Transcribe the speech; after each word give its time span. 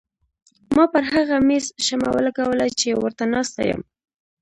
ما 0.75 0.85
پر 0.93 1.03
هغه 1.13 1.37
مېز 1.47 1.65
شمه 1.85 2.09
ولګوله 2.15 2.67
چې 2.79 2.87
ورته 3.01 3.23
ناسته 3.33 3.61
یم. 3.69 3.81